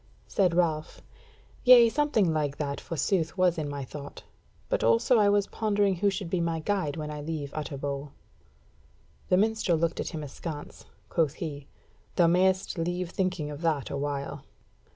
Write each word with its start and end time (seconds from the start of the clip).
Said 0.25 0.55
Ralph: 0.55 1.03
"Yea, 1.63 1.87
something 1.87 2.33
like 2.33 2.57
that, 2.57 2.81
forsooth, 2.81 3.37
was 3.37 3.59
my 3.59 3.85
thought. 3.85 4.23
But 4.67 4.83
also 4.83 5.19
I 5.19 5.29
was 5.29 5.45
pondering 5.45 5.97
who 5.97 6.09
should 6.09 6.27
be 6.27 6.41
my 6.41 6.59
guide 6.59 6.97
when 6.97 7.11
I 7.11 7.21
leave 7.21 7.53
Utterbol." 7.53 8.11
The 9.29 9.37
minstrel 9.37 9.77
looked 9.77 9.99
at 9.99 10.09
him 10.09 10.23
askance; 10.23 10.85
quoth 11.07 11.35
he: 11.35 11.67
"Thou 12.15 12.25
mayst 12.25 12.79
leave 12.79 13.11
thinking 13.11 13.51
of 13.51 13.61
that 13.61 13.91
awhile." 13.91 14.43